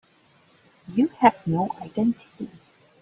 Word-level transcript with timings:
You 0.95 1.09
have 1.19 1.45
no 1.45 1.75
identity. 1.79 2.49